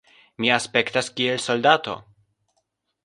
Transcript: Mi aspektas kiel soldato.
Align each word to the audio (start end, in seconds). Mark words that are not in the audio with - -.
Mi 0.43 0.49
aspektas 0.53 1.11
kiel 1.19 1.43
soldato. 1.45 1.95